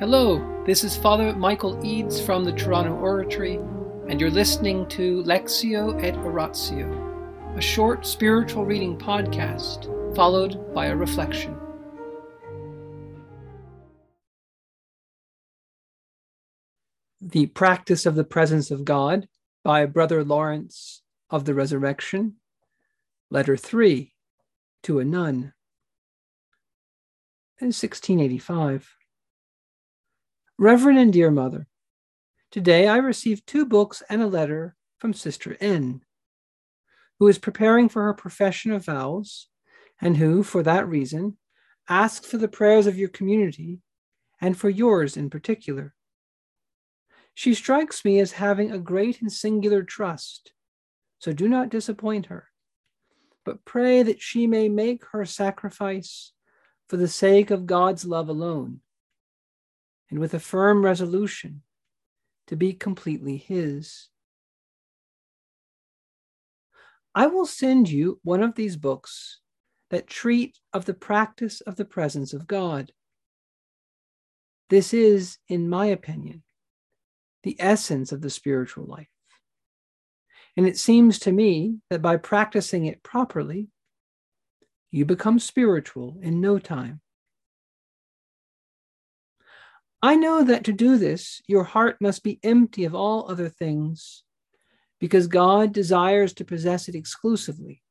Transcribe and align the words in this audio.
Hello, 0.00 0.64
this 0.66 0.82
is 0.82 0.96
Father 0.96 1.32
Michael 1.36 1.78
Eads 1.86 2.20
from 2.20 2.42
the 2.42 2.50
Toronto 2.50 2.94
Oratory, 2.96 3.60
and 4.08 4.20
you're 4.20 4.28
listening 4.28 4.88
to 4.88 5.22
Lectio 5.22 6.02
et 6.02 6.16
Oratio, 6.16 7.54
a 7.56 7.60
short 7.60 8.04
spiritual 8.04 8.64
reading 8.64 8.98
podcast 8.98 9.86
followed 10.16 10.74
by 10.74 10.86
a 10.86 10.96
reflection. 10.96 11.56
The 17.20 17.46
Practice 17.46 18.04
of 18.04 18.16
the 18.16 18.24
Presence 18.24 18.72
of 18.72 18.84
God 18.84 19.28
by 19.62 19.86
Brother 19.86 20.24
Lawrence 20.24 21.02
of 21.30 21.44
the 21.44 21.54
Resurrection, 21.54 22.34
Letter 23.30 23.56
3 23.56 24.12
to 24.82 24.98
a 24.98 25.04
Nun, 25.04 25.52
in 27.60 27.68
1685. 27.68 28.96
Reverend 30.56 31.00
and 31.00 31.12
dear 31.12 31.32
Mother, 31.32 31.66
today 32.52 32.86
I 32.86 32.98
received 32.98 33.44
two 33.44 33.66
books 33.66 34.04
and 34.08 34.22
a 34.22 34.28
letter 34.28 34.76
from 34.98 35.12
Sister 35.12 35.56
N, 35.60 36.04
who 37.18 37.26
is 37.26 37.40
preparing 37.40 37.88
for 37.88 38.04
her 38.04 38.14
profession 38.14 38.70
of 38.70 38.84
vows, 38.84 39.48
and 40.00 40.16
who, 40.16 40.44
for 40.44 40.62
that 40.62 40.86
reason, 40.86 41.38
asks 41.88 42.28
for 42.28 42.38
the 42.38 42.46
prayers 42.46 42.86
of 42.86 42.96
your 42.96 43.08
community 43.08 43.80
and 44.40 44.56
for 44.56 44.70
yours 44.70 45.16
in 45.16 45.28
particular. 45.28 45.92
She 47.34 47.52
strikes 47.52 48.04
me 48.04 48.20
as 48.20 48.30
having 48.30 48.70
a 48.70 48.78
great 48.78 49.20
and 49.20 49.32
singular 49.32 49.82
trust, 49.82 50.52
so 51.18 51.32
do 51.32 51.48
not 51.48 51.68
disappoint 51.68 52.26
her, 52.26 52.46
but 53.44 53.64
pray 53.64 54.04
that 54.04 54.22
she 54.22 54.46
may 54.46 54.68
make 54.68 55.04
her 55.06 55.24
sacrifice 55.24 56.30
for 56.88 56.96
the 56.96 57.08
sake 57.08 57.50
of 57.50 57.66
God's 57.66 58.04
love 58.04 58.28
alone 58.28 58.82
and 60.10 60.18
with 60.18 60.34
a 60.34 60.40
firm 60.40 60.84
resolution 60.84 61.62
to 62.46 62.56
be 62.56 62.72
completely 62.72 63.36
His. 63.36 64.08
I 67.14 67.26
will 67.28 67.46
send 67.46 67.88
you 67.88 68.20
one 68.22 68.42
of 68.42 68.54
these 68.54 68.76
books 68.76 69.40
that 69.90 70.06
treat 70.06 70.58
of 70.72 70.84
the 70.84 70.94
practice 70.94 71.60
of 71.60 71.76
the 71.76 71.84
presence 71.84 72.32
of 72.32 72.46
God. 72.46 72.92
This 74.70 74.92
is, 74.92 75.38
in 75.48 75.68
my 75.68 75.86
opinion, 75.86 76.42
the 77.44 77.56
essence 77.60 78.10
of 78.10 78.20
the 78.20 78.30
spiritual 78.30 78.86
life. 78.86 79.08
And 80.56 80.66
it 80.66 80.78
seems 80.78 81.18
to 81.20 81.32
me 81.32 81.78
that 81.90 82.02
by 82.02 82.16
practicing 82.16 82.86
it 82.86 83.02
properly, 83.02 83.68
you 84.90 85.04
become 85.04 85.38
spiritual 85.38 86.18
in 86.22 86.40
no 86.40 86.58
time. 86.58 87.00
I 90.04 90.16
know 90.16 90.44
that 90.44 90.64
to 90.64 90.72
do 90.74 90.98
this, 90.98 91.40
your 91.46 91.64
heart 91.64 91.96
must 91.98 92.22
be 92.22 92.38
empty 92.42 92.84
of 92.84 92.94
all 92.94 93.24
other 93.26 93.48
things, 93.48 94.22
because 95.00 95.28
God 95.28 95.72
desires 95.72 96.34
to 96.34 96.44
possess 96.44 96.90
it 96.90 96.94
exclusively. 96.94 97.82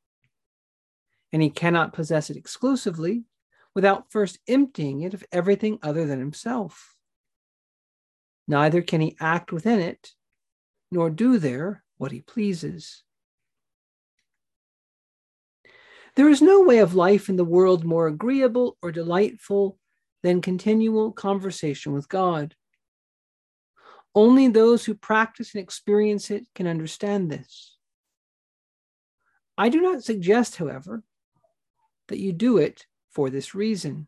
And 1.32 1.42
he 1.42 1.50
cannot 1.50 1.92
possess 1.92 2.30
it 2.30 2.36
exclusively 2.36 3.24
without 3.74 4.12
first 4.12 4.38
emptying 4.46 5.00
it 5.00 5.12
of 5.12 5.24
everything 5.32 5.80
other 5.82 6.06
than 6.06 6.20
himself. 6.20 6.94
Neither 8.46 8.80
can 8.80 9.00
he 9.00 9.16
act 9.18 9.50
within 9.50 9.80
it, 9.80 10.12
nor 10.92 11.10
do 11.10 11.38
there 11.38 11.82
what 11.96 12.12
he 12.12 12.20
pleases. 12.20 13.02
There 16.14 16.28
is 16.28 16.40
no 16.40 16.62
way 16.62 16.78
of 16.78 16.94
life 16.94 17.28
in 17.28 17.34
the 17.34 17.44
world 17.44 17.84
more 17.84 18.06
agreeable 18.06 18.76
or 18.80 18.92
delightful 18.92 19.80
than 20.24 20.40
continual 20.40 21.12
conversation 21.12 21.92
with 21.92 22.08
God. 22.08 22.54
Only 24.14 24.48
those 24.48 24.86
who 24.86 24.94
practice 24.94 25.54
and 25.54 25.62
experience 25.62 26.30
it 26.30 26.46
can 26.54 26.66
understand 26.66 27.30
this. 27.30 27.76
I 29.58 29.68
do 29.68 29.82
not 29.82 30.02
suggest, 30.02 30.56
however, 30.56 31.02
that 32.08 32.20
you 32.20 32.32
do 32.32 32.56
it 32.56 32.86
for 33.10 33.28
this 33.28 33.54
reason. 33.54 34.06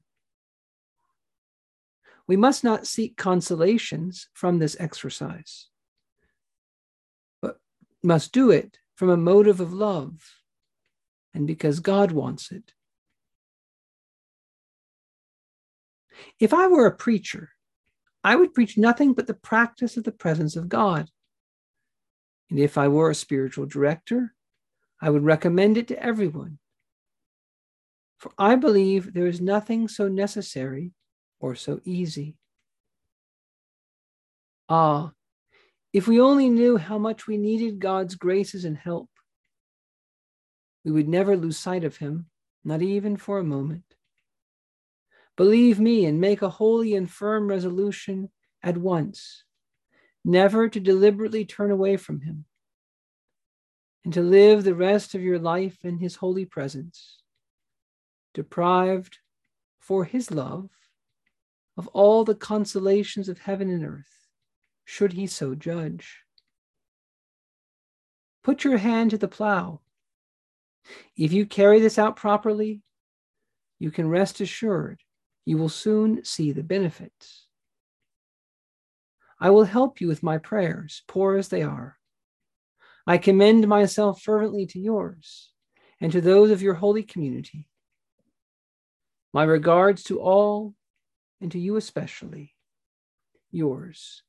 We 2.27 2.39
must 2.39 2.65
not 2.65 2.87
seek 2.87 3.19
consolations 3.19 4.29
from 4.33 4.59
this 4.59 4.75
exercise, 4.81 5.69
but 7.43 7.59
must 8.03 8.33
do 8.33 8.51
it 8.51 8.79
from 8.95 9.11
a 9.11 9.19
motive 9.19 9.61
of 9.61 9.75
love 9.75 10.25
and 11.35 11.47
because 11.47 11.81
God 11.81 12.11
wants 12.11 12.51
it. 12.51 12.73
If 16.39 16.55
I 16.55 16.67
were 16.67 16.87
a 16.87 16.97
preacher, 16.97 17.51
I 18.25 18.37
would 18.37 18.55
preach 18.55 18.77
nothing 18.77 19.13
but 19.13 19.27
the 19.27 19.35
practice 19.35 19.97
of 19.97 20.05
the 20.05 20.13
presence 20.13 20.57
of 20.57 20.69
God. 20.69 21.09
And 22.51 22.59
if 22.59 22.79
I 22.79 22.89
were 22.89 23.11
a 23.11 23.15
spiritual 23.15 23.67
director, 23.67 24.35
I 25.01 25.11
would 25.11 25.25
recommend 25.25 25.77
it 25.77 25.89
to 25.89 26.03
everyone. 26.03 26.59
For 28.19 28.33
I 28.39 28.57
believe 28.57 29.13
there 29.13 29.27
is 29.27 29.41
nothing 29.41 29.89
so 29.89 30.09
necessary 30.09 30.93
or 31.39 31.55
so 31.55 31.81
easy. 31.85 32.37
Ah, 34.69 35.13
if 35.93 36.09
we 36.09 36.21
only 36.21 36.51
knew 36.51 36.77
how 36.77 36.99
much 36.99 37.27
we 37.27 37.37
needed 37.37 37.79
God's 37.79 38.15
graces 38.17 38.65
and 38.65 38.77
help, 38.77 39.09
we 40.85 40.93
would 40.93 41.09
never 41.09 41.37
lose 41.37 41.59
sight 41.59 41.85
of 41.85 41.97
Him, 41.97 42.27
not 42.65 42.83
even 42.83 43.17
for 43.17 43.39
a 43.39 43.45
moment. 43.45 43.96
Believe 45.37 45.79
me 45.79 46.07
and 46.07 46.19
make 46.19 46.41
a 46.41 46.49
holy 46.49 46.95
and 46.95 47.11
firm 47.11 47.47
resolution 47.47 48.31
at 48.63 48.79
once, 48.79 49.45
never 50.25 50.69
to 50.69 50.81
deliberately 50.81 51.45
turn 51.45 51.71
away 51.71 51.99
from 51.99 52.23
him, 52.23 52.47
and 54.05 54.15
to 54.15 54.23
live 54.23 54.65
the 54.65 54.75
rest 54.75 55.15
of 55.15 55.21
your 55.21 55.39
life 55.39 55.85
in 55.85 55.99
his 55.99 56.17
holy 56.17 56.47
presence, 56.47 57.19
deprived 58.33 59.19
for 59.79 60.05
his 60.05 60.31
love 60.31 60.71
of 61.77 61.87
all 61.89 62.25
the 62.25 62.35
consolations 62.35 63.29
of 63.29 63.39
heaven 63.39 63.69
and 63.69 63.85
earth, 63.85 64.29
should 64.87 65.13
he 65.13 65.27
so 65.27 65.55
judge. 65.55 66.23
Put 68.43 68.65
your 68.65 68.79
hand 68.79 69.11
to 69.11 69.19
the 69.19 69.29
plow. 69.29 69.81
If 71.15 71.33
you 71.33 71.45
carry 71.45 71.81
this 71.81 71.99
out 71.99 72.17
properly, 72.17 72.81
you 73.79 73.91
can 73.91 74.09
rest 74.09 74.41
assured 74.41 75.03
you 75.47 75.57
will 75.57 75.71
soon 75.71 76.23
see 76.25 76.53
the 76.53 76.63
benefits. 76.63 77.47
I 79.41 79.51
will 79.51 79.65
help 79.65 80.01
you 80.01 80.09
with 80.09 80.23
my 80.23 80.39
prayers, 80.39 81.03
poor 81.07 81.37
as 81.37 81.49
they 81.49 81.63
are. 81.63 81.97
I 83.07 83.19
commend 83.19 83.69
myself 83.69 84.21
fervently 84.21 84.67
to 84.67 84.81
yours 84.81 85.53
and 86.01 86.11
to 86.13 86.21
those 86.21 86.51
of 86.51 86.63
your 86.63 86.75
holy 86.75 87.05
community. 87.05 87.69
My 89.33 89.45
regards 89.45 90.03
to 90.05 90.21
all 90.21 90.75
and 91.41 91.53
to 91.53 91.59
you 91.59 91.77
especially, 91.77 92.55
yours. 93.53 94.23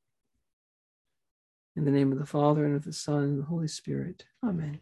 In 1.75 1.85
the 1.85 1.91
name 1.91 2.11
of 2.11 2.19
the 2.19 2.25
Father 2.25 2.65
and 2.65 2.75
of 2.75 2.83
the 2.83 2.93
Son 2.93 3.23
and 3.23 3.39
the 3.39 3.45
Holy 3.45 3.67
Spirit. 3.67 4.25
Amen. 4.43 4.81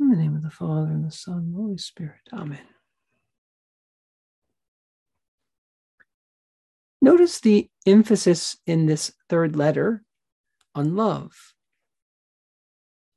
In 0.00 0.10
the 0.10 0.16
name 0.16 0.36
of 0.36 0.42
the 0.42 0.50
Father, 0.50 0.90
and 0.90 1.04
the 1.04 1.10
Son, 1.10 1.38
and 1.38 1.54
the 1.54 1.58
Holy 1.58 1.78
Spirit. 1.78 2.20
Amen. 2.32 2.60
Notice 7.00 7.40
the 7.40 7.68
emphasis 7.86 8.56
in 8.66 8.86
this 8.86 9.12
third 9.28 9.56
letter 9.56 10.04
on 10.74 10.96
love. 10.96 11.32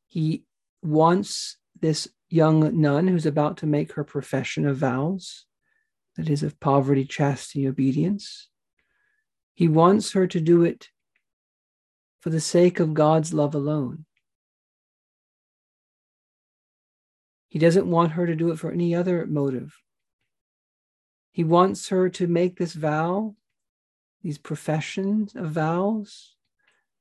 He 0.08 0.46
wants 0.82 1.58
this 1.80 2.08
young 2.30 2.80
nun 2.80 3.08
who's 3.08 3.26
about 3.26 3.58
to 3.58 3.66
make 3.66 3.94
her 3.94 4.04
profession 4.04 4.68
of 4.68 4.78
vows, 4.78 5.46
that 6.16 6.30
is, 6.30 6.44
of 6.44 6.60
poverty, 6.60 7.06
chastity, 7.06 7.68
obedience. 7.68 8.50
He 9.54 9.68
wants 9.68 10.14
her 10.14 10.28
to 10.28 10.40
do 10.40 10.64
it 10.64 10.90
for 12.22 12.30
the 12.30 12.40
sake 12.40 12.80
of 12.80 12.94
God's 12.94 13.34
love 13.34 13.56
alone. 13.56 14.06
He 17.52 17.60
doesn't 17.60 17.86
want 17.86 18.14
her 18.14 18.26
to 18.26 18.34
do 18.34 18.52
it 18.52 18.60
for 18.60 18.72
any 18.72 18.96
other 18.96 19.26
motive. 19.26 19.78
He 21.32 21.44
wants 21.44 21.90
her 21.90 22.08
to 22.12 22.26
make 22.26 22.58
this 22.58 22.72
vow, 22.72 23.36
these 24.24 24.38
professions 24.38 25.36
of 25.36 25.52
vows, 25.52 26.38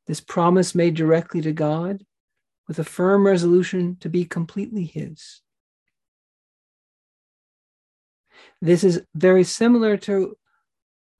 this 0.08 0.20
promise 0.20 0.74
made 0.74 0.94
directly 0.94 1.40
to 1.42 1.52
God 1.52 2.04
with 2.66 2.80
a 2.80 2.84
firm 2.84 3.24
resolution 3.24 3.96
to 4.00 4.08
be 4.08 4.24
completely 4.24 4.84
His. 4.86 5.40
This 8.60 8.82
is 8.82 9.02
very 9.14 9.44
similar 9.44 9.96
to 9.98 10.36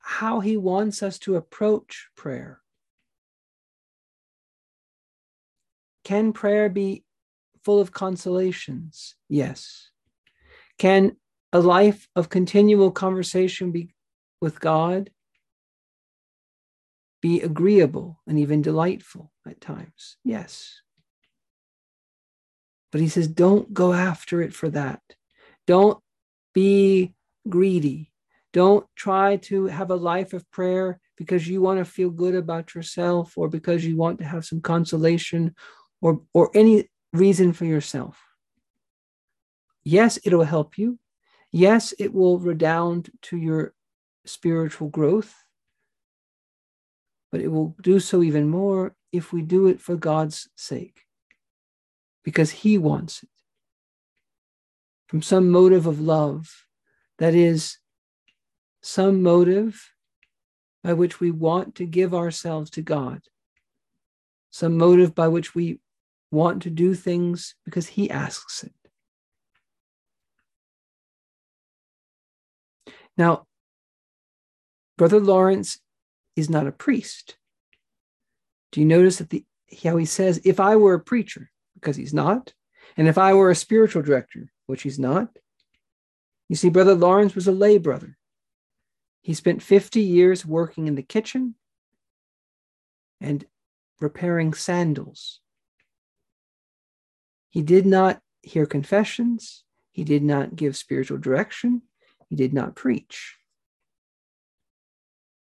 how 0.01 0.41
He 0.41 0.57
wants 0.57 1.05
us 1.05 1.21
to 1.21 1.37
approach 1.37 2.09
prayer. 2.17 2.63
Can 6.03 6.33
prayer 6.33 6.69
be 6.69 7.05
full 7.65 7.81
of 7.81 7.93
consolations? 7.93 9.15
Yes. 9.29 9.91
Can 10.79 11.17
a 11.53 11.61
life 11.61 12.09
of 12.17 12.29
continual 12.29 12.91
conversation 12.91 13.73
be, 13.73 13.95
with 14.41 14.61
God 14.61 15.11
be 17.21 17.43
agreeable 17.43 18.21
and 18.27 18.39
even 18.39 18.63
delightful 18.63 19.31
at 19.47 19.61
times? 19.61 20.17
Yes. 20.25 20.81
But 22.93 23.01
he 23.01 23.09
says, 23.09 23.29
don't 23.29 23.73
go 23.73 23.93
after 23.93 24.43
it 24.43 24.53
for 24.53 24.69
that. 24.71 25.01
Don't 25.67 25.99
be 26.55 27.15
greedy. 27.49 28.11
Don't 28.53 28.87
try 28.97 29.37
to 29.37 29.67
have 29.67 29.91
a 29.91 29.97
life 29.97 30.33
of 30.33 30.51
prayer 30.51 30.99
because 31.17 31.47
you 31.47 31.63
want 31.63 31.79
to 31.79 31.85
feel 31.85 32.11
good 32.11 32.35
about 32.35 32.75
yourself 32.75 33.35
or 33.37 33.49
because 33.49 33.85
you 33.85 33.97
want 33.97 34.19
to 34.19 34.25
have 34.25 34.45
some 34.45 34.61
consolation 34.61 35.55
or, 36.03 36.23
or 36.35 36.51
any 36.55 36.90
reason 37.13 37.53
for 37.53 37.65
yourself. 37.65 38.19
Yes, 39.83 40.19
it'll 40.25 40.45
help 40.45 40.79
you. 40.79 40.99
Yes, 41.51 41.93
it 41.99 42.13
will 42.13 42.39
redound 42.39 43.11
to 43.23 43.37
your 43.37 43.75
spiritual 44.25 44.89
growth, 44.89 45.35
but 47.33 47.41
it 47.41 47.49
will 47.49 47.75
do 47.81 47.99
so 47.99 48.23
even 48.23 48.49
more 48.49 48.95
if 49.13 49.33
we 49.33 49.43
do 49.43 49.67
it 49.67 49.81
for 49.81 49.97
God's 49.97 50.49
sake, 50.55 51.07
because 52.23 52.51
He 52.51 52.79
wants 52.79 53.23
it 53.23 53.29
from 55.09 55.23
some 55.23 55.51
motive 55.51 55.87
of 55.87 56.01
love, 56.01 56.67
that 57.19 57.35
is, 57.35 57.79
some 58.81 59.23
motive 59.23 59.93
by 60.85 60.93
which 60.93 61.19
we 61.19 61.33
want 61.33 61.75
to 61.75 61.85
give 61.85 62.15
ourselves 62.15 62.71
to 62.71 62.81
God, 62.81 63.23
some 64.51 64.79
motive 64.79 65.15
by 65.15 65.27
which 65.27 65.53
we 65.53 65.81
want 66.31 66.63
to 66.63 66.71
do 66.71 66.95
things 66.95 67.55
because 67.65 67.87
He 67.87 68.11
asks 68.11 68.63
it. 68.65 68.73
Now, 73.17 73.47
Brother 74.97 75.21
Lawrence 75.21 75.79
is 76.37 76.49
not 76.49 76.67
a 76.67 76.73
priest. 76.73 77.37
Do 78.73 78.81
you 78.81 78.87
notice 78.87 79.19
that 79.19 79.31
the 79.31 79.45
how 79.85 79.97
he 79.97 80.05
says, 80.05 80.41
if 80.45 80.61
I 80.61 80.77
were 80.77 80.95
a 80.95 81.01
preacher, 81.01 81.51
because 81.75 81.97
he's 81.97 82.15
not, 82.15 82.53
and 82.97 83.09
if 83.09 83.19
I 83.19 83.35
were 83.35 83.51
a 83.51 83.55
spiritual 83.55 84.03
director, 84.03 84.51
which 84.67 84.83
he's 84.83 84.99
not. 84.99 85.29
You 86.49 86.57
see, 86.57 86.69
Brother 86.69 86.95
Lawrence 86.95 87.35
was 87.35 87.47
a 87.47 87.53
lay 87.53 87.79
brother. 87.79 88.17
He 89.23 89.35
spent 89.35 89.63
50 89.63 90.01
years 90.01 90.45
working 90.45 90.87
in 90.87 90.95
the 90.95 91.03
kitchen 91.03 91.55
and 93.21 93.45
repairing 94.01 94.55
sandals. 94.55 95.41
He 97.51 97.63
did 97.63 97.85
not 97.85 98.21
hear 98.43 98.65
confessions. 98.65 99.65
He 99.93 100.05
did 100.05 100.23
not 100.23 100.57
give 100.57 100.77
spiritual 100.77 101.19
direction. 101.19 101.83
He 102.29 102.37
did 102.37 102.55
not 102.55 102.77
preach. 102.77 103.37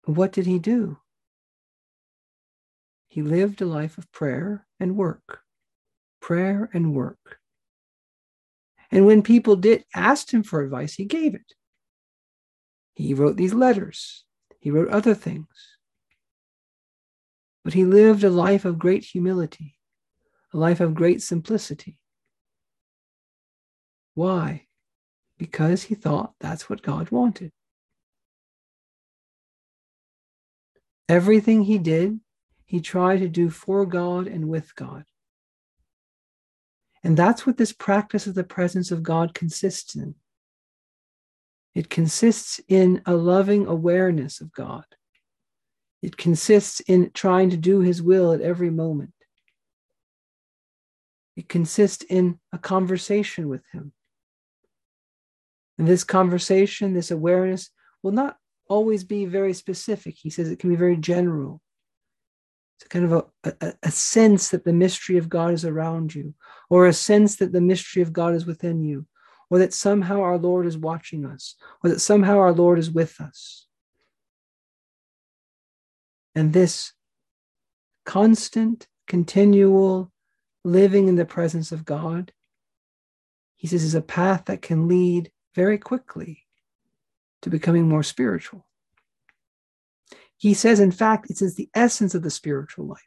What 0.06 0.32
did 0.32 0.48
he 0.48 0.60
do? 0.60 0.98
He 3.08 3.22
lived 3.22 3.62
a 3.62 3.66
life 3.66 3.98
of 3.98 4.12
prayer 4.12 4.66
and 4.80 4.98
work, 4.98 5.42
prayer 6.22 6.70
and 6.74 6.94
work. 6.94 7.38
And 8.90 9.06
when 9.06 9.22
people 9.22 9.56
did 9.56 9.86
asked 9.96 10.32
him 10.32 10.44
for 10.44 10.62
advice, 10.62 10.96
he 10.96 11.06
gave 11.06 11.36
it. 11.36 11.54
He 12.96 13.14
wrote 13.14 13.38
these 13.38 13.54
letters. 13.54 14.26
He 14.60 14.72
wrote 14.72 14.90
other 14.90 15.14
things. 15.14 15.48
But 17.64 17.74
he 17.74 17.86
lived 17.86 18.24
a 18.24 18.30
life 18.30 18.66
of 18.66 18.80
great 18.80 19.04
humility, 19.04 19.76
a 20.54 20.58
life 20.58 20.80
of 20.80 20.94
great 20.94 21.22
simplicity. 21.22 21.98
Why? 24.14 24.68
because 25.42 25.82
he 25.82 25.96
thought 25.96 26.36
that's 26.40 26.70
what 26.70 26.84
God 26.84 27.10
wanted. 27.10 27.52
Everything 31.10 31.64
he 31.64 31.80
did, 31.80 32.20
he 32.64 32.80
tried 32.80 33.22
to 33.22 33.28
do 33.28 33.50
for 33.50 33.88
God 33.88 34.28
and 34.28 34.48
with 34.50 34.76
God. 34.76 35.04
And 37.04 37.18
that's 37.18 37.48
what 37.48 37.58
this 37.58 37.74
practice 37.74 38.28
of 38.28 38.36
the 38.36 38.44
presence 38.44 38.92
of 38.92 39.02
God 39.02 39.34
consists 39.34 39.96
in. 39.96 40.14
It 41.74 41.90
consists 41.90 42.62
in 42.68 43.02
a 43.08 43.16
loving 43.16 43.66
awareness 43.66 44.42
of 44.42 44.54
God. 44.54 44.86
It 46.04 46.18
consists 46.18 46.82
in 46.82 47.10
trying 47.16 47.50
to 47.50 47.58
do 47.58 47.80
his 47.80 48.00
will 48.00 48.32
at 48.32 48.42
every 48.42 48.70
moment. 48.70 49.16
It 51.42 51.50
consists 51.50 52.06
in 52.08 52.38
a 52.54 52.60
conversation 52.60 53.50
with 53.50 53.64
him. 53.74 53.94
And 55.80 55.88
this 55.88 56.04
conversation, 56.04 56.94
this 56.94 57.10
awareness 57.10 57.72
will 58.04 58.12
not 58.12 58.38
always 58.70 59.04
be 59.04 59.26
very 59.26 59.54
specific. 59.54 60.18
He 60.20 60.30
says 60.30 60.52
it 60.52 60.60
can 60.60 60.70
be 60.70 60.76
very 60.76 60.98
general. 60.98 61.60
It's 62.78 62.86
a 62.86 62.90
kind 62.90 63.12
of 63.12 63.26
a, 63.44 63.54
a, 63.60 63.74
a, 63.82 63.90
sense 63.90 64.50
that 64.50 64.66
the 64.66 64.72
mystery 64.72 65.18
of 65.18 65.30
God 65.30 65.52
is 65.56 65.66
around 65.66 66.14
you, 66.14 66.36
or 66.70 66.86
a 66.86 66.94
sense 66.94 67.38
that 67.38 67.54
the 67.54 67.60
mystery 67.60 68.04
of 68.04 68.14
God 68.14 68.36
is 68.36 68.46
within 68.46 68.84
you, 68.84 69.08
or 69.50 69.58
that 69.58 69.74
somehow 69.74 70.22
our 70.22 70.38
Lord 70.38 70.68
is 70.68 70.78
watching 70.78 71.26
us, 71.26 71.56
or 71.84 71.90
that 71.90 72.02
somehow 72.02 72.38
our 72.38 72.52
Lord 72.52 72.78
is 72.78 72.92
with 72.92 73.20
us. 73.20 73.66
And 76.36 76.54
this 76.54 76.94
constant, 78.06 78.88
continual 79.08 80.11
living 80.64 81.08
in 81.08 81.16
the 81.16 81.26
presence 81.26 81.72
of 81.72 81.86
God, 81.86 82.32
he 83.56 83.68
says, 83.68 83.84
is 83.84 83.96
a 83.96 84.02
path 84.02 84.46
that 84.46 84.62
can 84.62 84.88
lead 84.88 85.32
very 85.56 85.78
quickly 85.78 86.46
to 87.42 87.50
becoming 87.50 87.88
more 87.88 88.04
spiritual. 88.04 88.66
He 90.38 90.54
says, 90.54 90.80
in 90.80 90.92
fact, 90.92 91.30
it 91.30 91.42
is 91.42 91.56
the 91.56 91.70
essence 91.76 92.16
of 92.16 92.24
the 92.24 92.32
spiritual 92.32 92.88
life. 92.88 93.00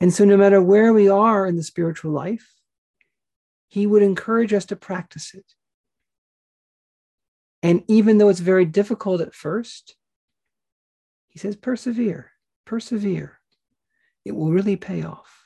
And 0.00 0.12
so, 0.12 0.24
no 0.24 0.36
matter 0.36 0.62
where 0.62 0.92
we 0.92 1.08
are 1.08 1.46
in 1.46 1.56
the 1.56 1.62
spiritual 1.62 2.12
life, 2.12 2.54
he 3.68 3.86
would 3.86 4.02
encourage 4.02 4.52
us 4.52 4.66
to 4.66 4.76
practice 4.76 5.34
it. 5.34 5.54
And 7.62 7.82
even 7.88 8.18
though 8.18 8.28
it's 8.28 8.40
very 8.40 8.64
difficult 8.64 9.20
at 9.20 9.34
first, 9.34 9.96
he 11.28 11.38
says, 11.38 11.56
persevere, 11.56 12.32
persevere. 12.64 13.40
It 14.24 14.34
will 14.34 14.50
really 14.50 14.76
pay 14.76 15.02
off. 15.02 15.45